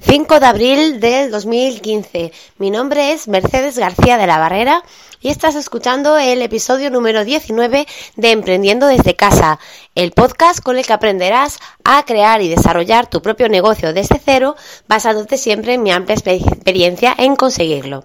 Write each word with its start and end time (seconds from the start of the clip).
5 0.00 0.40
de 0.40 0.46
abril 0.46 1.00
del 1.00 1.30
2015. 1.30 2.32
Mi 2.58 2.70
nombre 2.70 3.12
es 3.12 3.28
Mercedes 3.28 3.78
García 3.78 4.18
de 4.18 4.26
la 4.26 4.38
Barrera 4.38 4.82
y 5.20 5.28
estás 5.28 5.54
escuchando 5.54 6.18
el 6.18 6.42
episodio 6.42 6.90
número 6.90 7.24
19 7.24 7.86
de 8.16 8.30
Emprendiendo 8.32 8.88
desde 8.88 9.14
casa, 9.14 9.60
el 9.94 10.10
podcast 10.10 10.60
con 10.60 10.76
el 10.76 10.84
que 10.84 10.92
aprenderás 10.92 11.58
a 11.84 12.04
crear 12.04 12.42
y 12.42 12.48
desarrollar 12.48 13.08
tu 13.08 13.22
propio 13.22 13.48
negocio 13.48 13.92
desde 13.92 14.20
cero, 14.22 14.56
basándote 14.88 15.38
siempre 15.38 15.74
en 15.74 15.84
mi 15.84 15.92
amplia 15.92 16.16
experiencia 16.16 17.14
en 17.16 17.36
conseguirlo. 17.36 18.04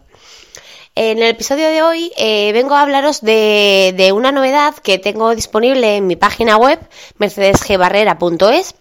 En 0.94 1.18
el 1.18 1.30
episodio 1.30 1.70
de 1.70 1.82
hoy 1.82 2.12
eh, 2.18 2.52
vengo 2.54 2.76
a 2.76 2.82
hablaros 2.82 3.21
de, 3.21 3.96
de 3.98 4.12
una 4.12 4.32
novedad 4.32 4.76
que 4.76 5.00
tengo 5.00 5.34
disponible 5.34 5.96
en 5.96 6.06
mi 6.06 6.16
página 6.16 6.58
web, 6.58 6.80
mercedesgbarrera.es 7.18 8.76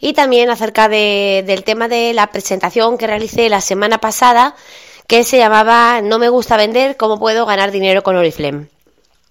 y 0.00 0.12
también 0.12 0.50
acerca 0.50 0.88
del 0.88 1.64
tema 1.64 1.88
de 1.88 2.12
la 2.14 2.28
presentación 2.28 2.98
que 2.98 3.06
realicé 3.06 3.48
la 3.48 3.60
semana 3.60 3.98
pasada 3.98 4.54
que 5.06 5.24
se 5.24 5.38
llamaba 5.38 6.00
No 6.02 6.18
me 6.18 6.28
gusta 6.28 6.56
vender, 6.56 6.96
¿cómo 6.96 7.18
puedo 7.18 7.46
ganar 7.46 7.70
dinero 7.70 8.02
con 8.02 8.16
Oriflame? 8.16 8.68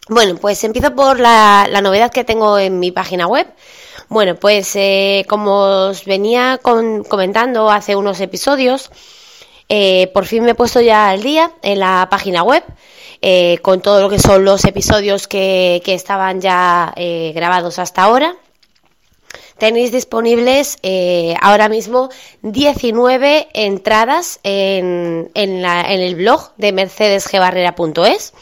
Bueno, 0.08 0.36
pues 0.36 0.64
empiezo 0.64 0.96
por 0.96 1.20
la, 1.20 1.68
novedad 1.82 2.12
que 2.12 2.24
tengo 2.24 2.60
en 2.60 2.80
mi 2.80 2.92
página 2.92 3.28
web. 3.28 3.48
Bueno, 4.08 4.36
pues 4.36 4.76
eh, 4.76 5.26
como 5.28 5.88
os 5.88 6.06
venía 6.06 6.60
comentando 6.62 7.72
hace 7.72 7.96
unos 7.96 8.20
episodios, 8.22 8.92
eh, 9.68 10.12
por 10.14 10.26
fin 10.26 10.44
me 10.44 10.52
he 10.52 10.56
puesto 10.56 10.80
ya 10.80 11.10
al 11.10 11.24
día 11.24 11.52
en 11.64 11.80
la 11.80 12.08
página 12.12 12.44
web 12.44 12.64
eh, 13.24 13.58
con 13.64 13.82
todo 13.82 14.00
lo 14.00 14.10
que 14.10 14.20
son 14.20 14.46
los 14.46 14.64
episodios 14.66 15.28
que, 15.28 15.82
que 15.84 15.96
estaban 15.96 16.40
ya 16.40 16.94
grabados 17.34 17.80
hasta 17.80 18.04
ahora 18.04 18.36
tenéis 19.58 19.92
disponibles 19.92 20.78
eh, 20.84 21.36
ahora 21.42 21.70
mismo 21.70 22.10
19 22.42 23.48
entradas 23.54 24.40
en, 24.44 25.32
en, 25.34 25.66
el 25.66 26.16
blog 26.16 26.52
de 26.58 26.72
mercedesgbarrera.es. 26.72 28.34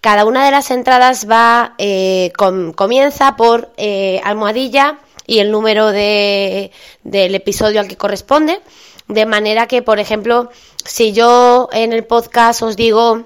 Cada 0.00 0.24
una 0.24 0.44
de 0.44 0.50
las 0.50 0.70
entradas 0.70 1.28
va 1.28 1.74
eh, 1.78 2.32
comienza 2.36 3.36
por 3.36 3.72
eh, 3.76 4.20
almohadilla 4.24 4.98
y 5.26 5.40
el 5.40 5.50
número 5.50 5.88
de, 5.88 6.70
del 7.02 7.34
episodio 7.34 7.80
al 7.80 7.88
que 7.88 7.96
corresponde. 7.96 8.60
De 9.08 9.26
manera 9.26 9.66
que, 9.66 9.82
por 9.82 9.98
ejemplo, 9.98 10.50
si 10.84 11.12
yo 11.12 11.68
en 11.72 11.92
el 11.92 12.04
podcast 12.04 12.62
os 12.62 12.76
digo 12.76 13.24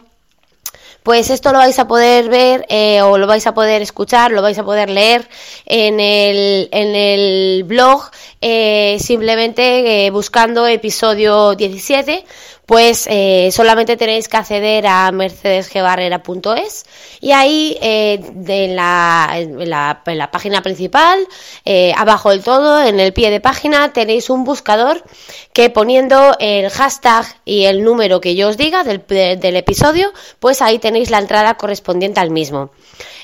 pues 1.02 1.30
esto 1.30 1.52
lo 1.52 1.58
vais 1.58 1.78
a 1.78 1.88
poder 1.88 2.28
ver 2.28 2.64
eh, 2.68 3.02
o 3.02 3.18
lo 3.18 3.26
vais 3.26 3.46
a 3.46 3.54
poder 3.54 3.82
escuchar, 3.82 4.30
lo 4.30 4.42
vais 4.42 4.58
a 4.58 4.64
poder 4.64 4.90
leer 4.90 5.28
en 5.66 6.00
el, 6.00 6.68
en 6.72 6.94
el 6.94 7.64
blog 7.64 8.10
eh, 8.40 8.96
simplemente 9.00 10.06
eh, 10.06 10.10
buscando 10.10 10.66
episodio 10.66 11.54
17 11.54 12.24
pues 12.72 13.06
eh, 13.10 13.50
solamente 13.52 13.98
tenéis 13.98 14.28
que 14.28 14.38
acceder 14.38 14.86
a 14.86 15.12
mercedesgbarrera.es 15.12 16.86
y 17.20 17.32
ahí 17.32 17.76
eh, 17.82 18.18
en, 18.48 18.76
la, 18.76 19.28
en, 19.34 19.68
la, 19.68 20.30
página 20.30 20.62
principal, 20.62 21.18
eh, 21.66 21.92
abajo 21.94 22.30
del 22.30 22.42
todo, 22.42 22.82
en 22.82 22.98
el 22.98 23.12
pie 23.12 23.30
de 23.30 23.40
página, 23.40 23.92
tenéis 23.92 24.30
un 24.30 24.44
buscador 24.44 25.04
que 25.52 25.68
poniendo 25.68 26.34
el 26.38 26.70
hashtag 26.70 27.26
y 27.44 27.64
el 27.64 27.84
número 27.84 28.22
que 28.22 28.36
yo 28.36 28.48
os 28.48 28.56
diga 28.56 28.84
del, 28.84 29.04
del 29.06 29.56
episodio, 29.56 30.10
pues 30.40 30.62
ahí 30.62 30.78
tenéis 30.78 31.10
la 31.10 31.18
entrada 31.18 31.58
correspondiente 31.58 32.20
al 32.20 32.30
mismo. 32.30 32.70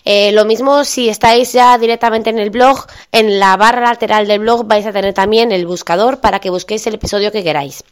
Lo 0.05 0.44
mismo 0.44 0.84
si 0.84 1.08
estáis 1.08 1.55
ya 1.55 1.78
directamente 1.78 2.28
en 2.28 2.38
el 2.38 2.50
blog, 2.50 2.84
en 3.12 3.40
la 3.40 3.56
barra 3.56 3.80
lateral 3.80 4.27
del 4.27 4.40
blog 4.40 4.66
vais 4.66 4.84
a 4.84 4.92
tener 4.92 5.14
también 5.14 5.52
el 5.52 5.66
buscador 5.66 6.20
para 6.20 6.38
que 6.38 6.50
busquéis 6.50 6.86
el 6.86 6.96
episodio 6.96 7.33
que 7.33 7.42
queráis. 7.42 7.83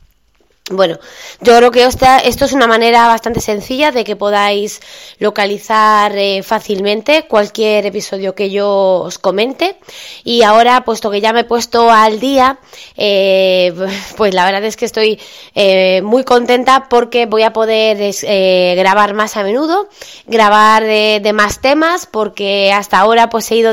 Bueno, 0.68 0.98
yo 1.42 1.56
creo 1.56 1.70
que 1.70 1.84
esto 1.84 2.44
es 2.44 2.52
una 2.52 2.66
manera 2.66 3.06
bastante 3.06 3.40
sencilla 3.40 3.92
de 3.92 4.02
que 4.02 4.16
podáis 4.16 4.80
localizar 5.20 6.18
eh, 6.18 6.42
fácilmente 6.42 7.28
cualquier 7.28 7.86
episodio 7.86 8.34
que 8.34 8.50
yo 8.50 9.02
os 9.04 9.20
comente. 9.20 9.76
Y 10.24 10.42
ahora, 10.42 10.84
puesto 10.84 11.08
que 11.08 11.20
ya 11.20 11.32
me 11.32 11.40
he 11.40 11.44
puesto 11.44 11.88
al 11.92 12.18
día, 12.18 12.58
eh, 12.96 13.72
pues 14.16 14.34
la 14.34 14.44
verdad 14.44 14.64
es 14.64 14.76
que 14.76 14.86
estoy 14.86 15.20
eh, 15.54 16.02
muy 16.02 16.24
contenta 16.24 16.88
porque 16.88 17.26
voy 17.26 17.44
a 17.44 17.52
poder 17.52 18.12
grabar 18.76 19.14
más 19.14 19.36
a 19.36 19.44
menudo, 19.44 19.88
grabar 20.26 20.82
de, 20.82 21.20
de, 21.22 21.32
más 21.32 21.60
temas, 21.60 22.06
porque 22.06 22.72
hasta 22.72 22.98
ahora 22.98 23.28
pues 23.30 23.48
he 23.52 23.56
ido, 23.56 23.72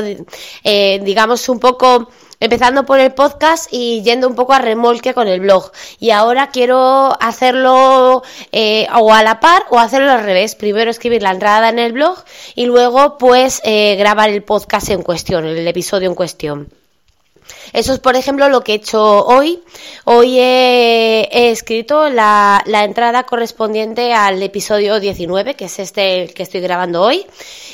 digamos, 0.62 1.48
un 1.48 1.58
poco 1.58 2.08
empezando 2.44 2.84
por 2.84 3.00
el 3.00 3.12
podcast 3.12 3.68
y 3.70 4.02
yendo 4.02 4.28
un 4.28 4.34
poco 4.34 4.52
a 4.52 4.58
remolque 4.58 5.14
con 5.14 5.28
el 5.28 5.40
blog. 5.40 5.72
Y 5.98 6.10
ahora 6.10 6.50
quiero 6.50 7.16
hacerlo 7.20 8.22
eh, 8.52 8.86
o 8.94 9.12
a 9.12 9.22
la 9.22 9.40
par 9.40 9.64
o 9.70 9.78
hacerlo 9.78 10.12
al 10.12 10.22
revés. 10.22 10.54
Primero 10.54 10.90
escribir 10.90 11.22
la 11.22 11.30
entrada 11.30 11.70
en 11.70 11.78
el 11.78 11.92
blog 11.92 12.18
y 12.54 12.66
luego 12.66 13.16
pues 13.18 13.62
eh, 13.64 13.96
grabar 13.96 14.28
el 14.28 14.42
podcast 14.42 14.90
en 14.90 15.02
cuestión, 15.02 15.46
el 15.46 15.66
episodio 15.66 16.08
en 16.08 16.14
cuestión. 16.14 16.83
Eso 17.72 17.92
es, 17.92 17.98
por 17.98 18.16
ejemplo, 18.16 18.48
lo 18.48 18.62
que 18.62 18.72
he 18.72 18.74
hecho 18.76 19.24
hoy. 19.26 19.62
Hoy 20.04 20.38
he, 20.38 21.50
escrito 21.50 22.08
la, 22.08 22.62
entrada 22.66 23.24
correspondiente 23.24 24.14
al 24.14 24.42
episodio 24.42 25.00
19, 25.00 25.54
que 25.54 25.66
es 25.66 25.78
este 25.78 26.28
que 26.28 26.42
estoy 26.42 26.60
grabando 26.60 27.02
hoy. 27.02 27.26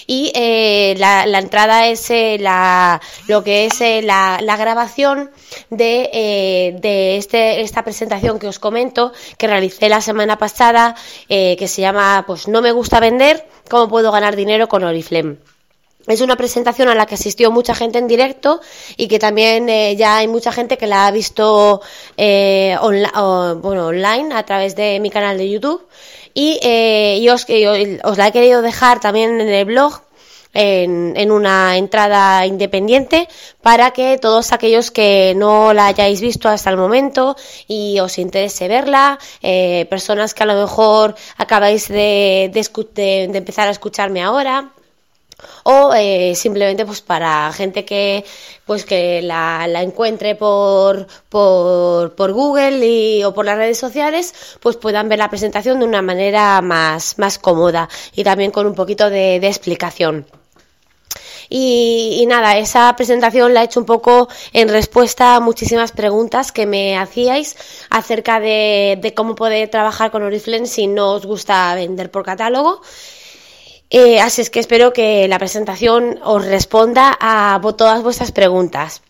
Y 0.07 0.33
eh, 0.35 0.95
la, 0.99 1.25
entrada 1.39 1.87
es 1.87 2.11
eh, 2.11 2.39
la, 2.41 3.01
lo 3.29 3.45
que 3.45 3.67
es 3.67 3.81
eh, 3.81 4.03
la, 4.03 4.39
grabación 4.57 5.31
de, 5.71 6.79
de 6.81 7.17
este, 7.17 7.61
esta 7.61 7.85
presentación 7.85 8.39
que 8.39 8.49
os 8.49 8.59
comento, 8.59 9.13
que 9.39 9.47
realicé 9.47 9.89
la 9.89 10.01
semana 10.01 10.39
pasada, 10.39 10.95
que 11.29 11.69
se 11.69 11.81
llama 11.81 12.25
pues 12.27 12.49
No 12.49 12.63
me 12.63 12.73
gusta 12.73 13.01
vender, 13.01 13.47
cómo 13.69 13.89
puedo 13.89 14.13
ganar 14.13 14.37
dinero 14.37 14.69
con 14.69 14.85
Oriflame. 14.85 15.50
Es 16.07 16.21
una 16.21 16.37
presentación 16.37 16.89
a 16.89 16.95
la 16.95 17.07
que 17.07 17.15
asistió 17.15 17.51
mucha 17.51 17.75
gente 17.75 17.99
en 17.99 18.09
directo 18.09 18.61
y 18.97 19.07
que 19.07 19.19
también 19.19 19.69
eh, 19.69 19.97
ya 19.97 20.17
hay 20.17 20.29
mucha 20.29 20.51
gente 20.51 20.79
que 20.79 20.87
la 20.87 21.07
ha 21.07 21.11
visto 21.11 21.83
eh, 22.17 22.77
bueno, 22.81 23.87
online 23.87 24.35
a 24.35 24.45
través 24.45 24.75
de 24.77 24.99
mi 25.01 25.11
canal 25.11 25.37
de 25.39 25.51
YouTube. 25.51 25.87
Y, 26.33 26.59
eh, 26.63 27.27
os, 27.31 27.47
os, 28.05 28.19
la 28.19 28.29
he 28.29 28.33
querido 28.33 28.63
dejar 28.63 29.01
también 29.01 29.41
en 29.41 29.49
el 29.49 29.65
blog 29.65 30.03
en, 30.55 31.15
en, 31.17 31.31
una 31.31 31.77
entrada 31.77 32.45
independiente 32.47 33.29
para 33.63 33.93
que 33.93 34.19
todos 34.19 34.53
aquellos 34.53 34.91
que 34.91 35.35
no 35.37 35.73
la 35.73 35.87
hayáis 35.87 36.21
visto 36.21 36.49
hasta 36.49 36.71
el 36.71 36.77
momento 36.77 37.37
y 37.69 38.01
os 38.01 38.19
interese 38.19 38.69
verla, 38.69 39.19
eh, 39.43 39.87
personas 39.91 40.35
que 40.35 40.43
a 40.43 40.47
lo 40.47 40.55
mejor 40.55 41.15
acabáis 41.37 41.89
de, 41.89 42.51
de 42.53 43.25
empezar 43.37 43.69
a 43.69 43.73
escucharme 43.73 44.23
ahora, 44.23 44.73
o 45.65 45.93
eh, 45.95 46.35
simplemente 46.35 46.85
pues 46.85 47.01
para 47.01 47.53
gente 47.53 47.85
que 47.85 48.25
pues 48.65 48.85
que 48.85 49.21
la, 49.23 49.67
la 49.67 49.83
encuentre 49.83 50.35
por, 50.35 51.07
por, 51.29 52.15
por 52.15 52.33
Google 52.33 52.87
y, 52.87 53.25
o 53.25 53.35
por 53.35 53.45
las 53.45 53.57
redes 53.57 53.79
sociales 53.79 54.35
pues 54.61 54.77
puedan 54.77 55.09
ver 55.09 55.19
la 55.19 55.31
presentación 55.31 55.81
de 55.81 55.85
una 55.87 56.03
manera 56.03 56.61
más, 56.63 57.19
más 57.19 57.39
cómoda 57.39 57.89
y 58.15 58.25
también 58.25 58.51
con 58.51 58.67
un 58.67 58.75
poquito 58.75 59.11
de, 59.11 59.37
explicación. 59.37 60.27
Y, 61.49 62.19
y, 62.21 62.27
nada, 62.27 62.57
esa 62.59 62.95
presentación 62.95 63.53
la 63.53 63.63
he 63.63 63.65
hecho 63.65 63.81
un 63.81 63.87
poco 63.87 64.29
en 64.53 64.69
respuesta 64.69 65.35
a 65.35 65.41
muchísimas 65.41 65.91
preguntas 65.91 66.53
que 66.53 66.65
me 66.65 66.97
hacíais 66.97 67.57
acerca 67.91 68.39
de, 68.39 68.97
de 69.03 69.15
cómo 69.15 69.35
poder 69.35 69.69
trabajar 69.69 70.13
con 70.13 70.23
Oriflame 70.23 70.67
si 70.67 70.87
no 70.87 71.15
os 71.15 71.27
gusta 71.27 71.75
vender 71.75 72.09
por 72.13 72.25
catálogo. 72.25 72.83
Eh, 73.91 74.21
así 74.21 74.41
es 74.41 74.51
que 74.51 74.61
espero 74.61 74.93
que 74.93 75.27
la 75.27 75.39
presentación 75.39 76.21
os 76.23 76.45
responda 76.45 77.17
a 77.21 77.61
todas 77.77 78.03
vuestras 78.03 78.31
preguntas. 78.31 79.03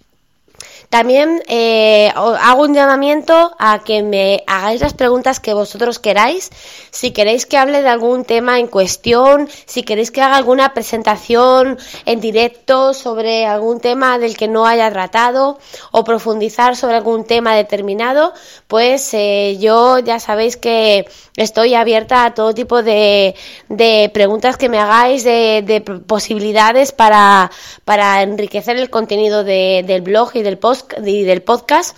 También 0.90 1.40
eh, 1.46 2.12
hago 2.16 2.62
un 2.62 2.74
llamamiento 2.74 3.52
a 3.60 3.78
que 3.84 4.02
me 4.02 4.42
hagáis 4.48 4.80
las 4.80 4.92
preguntas 4.92 5.38
que 5.38 5.54
vosotros 5.54 6.00
queráis. 6.00 6.50
Si 6.90 7.12
queréis 7.12 7.46
que 7.46 7.56
hable 7.56 7.80
de 7.80 7.88
algún 7.88 8.24
tema 8.24 8.58
en 8.58 8.66
cuestión, 8.66 9.48
si 9.66 9.84
queréis 9.84 10.10
que 10.10 10.20
haga 10.20 10.36
alguna 10.36 10.74
presentación 10.74 11.78
en 12.06 12.20
directo 12.20 12.92
sobre 12.92 13.46
algún 13.46 13.78
tema 13.78 14.18
del 14.18 14.36
que 14.36 14.48
no 14.48 14.66
haya 14.66 14.90
tratado 14.90 15.60
o 15.92 16.02
profundizar 16.02 16.74
sobre 16.74 16.96
algún 16.96 17.24
tema 17.24 17.54
determinado, 17.54 18.32
pues 18.66 19.14
eh, 19.14 19.58
yo 19.60 20.00
ya 20.00 20.18
sabéis 20.18 20.56
que 20.56 21.06
estoy 21.36 21.74
abierta 21.74 22.24
a 22.24 22.34
todo 22.34 22.52
tipo 22.52 22.82
de, 22.82 23.36
de 23.68 24.10
preguntas 24.12 24.56
que 24.56 24.68
me 24.68 24.80
hagáis, 24.80 25.22
de, 25.22 25.62
de 25.64 25.80
posibilidades 25.82 26.90
para, 26.90 27.52
para 27.84 28.22
enriquecer 28.22 28.76
el 28.76 28.90
contenido 28.90 29.44
de, 29.44 29.84
del 29.86 30.02
blog 30.02 30.32
y 30.34 30.42
del 30.42 30.58
post 30.58 30.79
del 30.98 31.42
podcast 31.42 31.96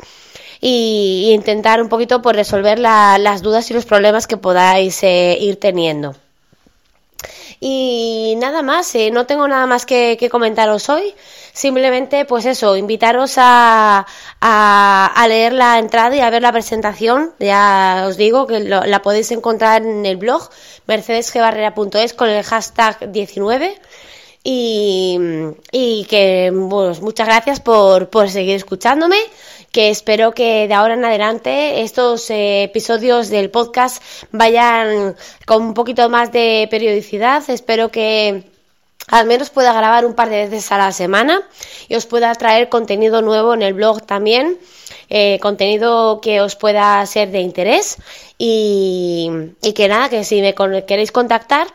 y, 0.61 1.31
intentar 1.32 1.82
un 1.82 1.88
poquito 1.88 2.23
por 2.23 2.37
resolver 2.37 2.79
las 2.79 3.43
dudas 3.43 3.70
y 3.70 3.75
los 3.75 3.84
problemas 3.84 4.26
que 4.26 4.37
podáis 4.37 5.02
eh, 5.02 5.37
ir 5.40 5.58
teniendo. 5.58 6.14
Y 7.64 8.34
nada 8.38 8.62
más, 8.62 8.93
eh, 8.96 9.12
no 9.12 9.25
tengo 9.25 9.46
nada 9.46 9.67
más 9.67 9.87
que, 9.87 10.29
comentaros 10.31 10.88
hoy. 10.88 11.14
Simplemente, 11.52 12.25
pues 12.25 12.44
eso, 12.44 12.76
invitaros 12.76 13.34
a, 13.37 14.05
a, 14.40 15.26
leer 15.29 15.52
la 15.52 15.79
entrada 15.79 16.17
y 16.17 16.20
a 16.20 16.31
ver 16.31 16.43
la 16.43 16.50
presentación. 16.50 17.32
Ya 17.38 18.05
os 18.08 18.17
digo 18.17 18.49
que 18.49 18.58
la 18.61 19.02
podéis 19.02 19.31
encontrar 19.31 19.82
en 19.82 20.05
el 20.06 20.17
blog 20.17 20.50
mercedesgebarrera.es 20.88 22.14
con 22.14 22.31
el 22.31 22.43
hashtag 22.43 23.12
19. 23.12 23.81
Y, 24.44 25.18
y 25.70 26.04
que, 26.06 26.50
bueno, 26.52 26.94
muchas 27.00 27.28
gracias 27.28 27.60
por, 27.60 28.10
por 28.10 28.28
seguir 28.28 28.56
escuchándome 28.56 29.16
que 29.72 29.88
espero 29.88 30.32
que 30.32 30.68
de 30.68 30.74
ahora 30.74 30.94
en 30.94 31.04
adelante 31.04 31.80
estos 31.80 32.28
eh, 32.30 32.64
episodios 32.64 33.30
del 33.30 33.50
podcast 33.50 34.02
vayan 34.30 35.16
con 35.46 35.62
un 35.62 35.74
poquito 35.74 36.08
más 36.10 36.30
de 36.30 36.68
periodicidad. 36.70 37.42
Espero 37.48 37.90
que 37.90 38.44
al 39.08 39.26
menos 39.26 39.50
pueda 39.50 39.72
grabar 39.72 40.04
un 40.04 40.14
par 40.14 40.28
de 40.28 40.44
veces 40.44 40.70
a 40.72 40.78
la 40.78 40.92
semana 40.92 41.42
y 41.88 41.94
os 41.94 42.06
pueda 42.06 42.34
traer 42.34 42.68
contenido 42.68 43.22
nuevo 43.22 43.54
en 43.54 43.62
el 43.62 43.72
blog 43.72 44.02
también. 44.02 44.58
Eh, 45.08 45.38
contenido 45.40 46.20
que 46.20 46.40
os 46.40 46.54
pueda 46.56 47.04
ser 47.06 47.30
de 47.30 47.40
interés 47.40 47.96
y, 48.38 49.30
y 49.62 49.72
que 49.72 49.88
nada, 49.88 50.08
que 50.08 50.24
si 50.24 50.40
me 50.40 50.54
queréis 50.86 51.12
contactar 51.12 51.66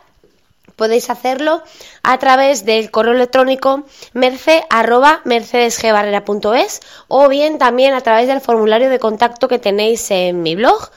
podéis 0.76 1.10
hacerlo 1.10 1.62
a 2.02 2.18
través 2.18 2.64
del 2.64 2.90
correo 2.90 3.14
electrónico 3.14 3.84
merce 4.12 4.64
o 7.08 7.28
bien 7.28 7.58
también 7.58 7.94
a 7.94 8.00
través 8.00 8.28
del 8.28 8.40
formulario 8.40 8.90
de 8.90 8.98
contacto 8.98 9.48
que 9.48 9.58
tenéis 9.58 10.10
en 10.10 10.42
mi 10.42 10.54
blog 10.54 10.90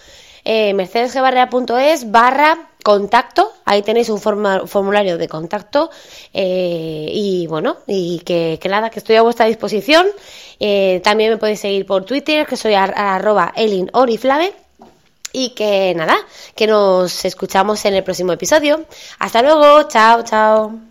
eh, 0.44 0.73
mercedesgebarrera.es 0.73 2.12
barra 2.12 2.71
contacto, 2.83 3.51
ahí 3.65 3.83
tenéis 3.83 4.09
un 4.09 4.19
formulario 4.19 5.19
de 5.19 5.27
contacto 5.27 5.91
eh, 6.33 7.12
y 7.13 7.45
bueno, 7.47 7.77
y 7.85 8.19
que, 8.25 8.59
nada, 8.69 8.89
que 8.89 9.00
estoy 9.00 9.17
a 9.17 9.21
vuestra 9.21 9.45
disposición. 9.45 10.07
Eh, 10.59 11.00
también 11.03 11.31
me 11.31 11.38
podéis 11.38 11.59
seguir 11.59 11.85
por 11.85 12.06
Twitter, 12.06 12.47
que 12.47 12.57
soy 12.57 12.74
arroba 12.74 13.53
elinoriflave 13.56 14.53
y 15.33 15.51
que 15.51 15.94
nada, 15.95 16.18
que 16.56 16.68
nos 16.68 17.25
escuchamos 17.25 17.83
en 17.86 17.95
el 17.95 18.04
próximo 18.04 18.33
episodio. 18.33 18.86
Hasta 19.19 19.42
luego, 19.42 19.88
chao, 19.88 20.24
chao. 20.24 20.90